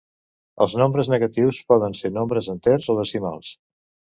Els 0.65 0.73
nombres 0.81 1.09
negatius 1.13 1.59
poden 1.73 1.97
ser 1.99 2.13
nombres 2.17 2.51
enters 2.55 2.89
o 2.95 2.99
decimals. 3.03 3.53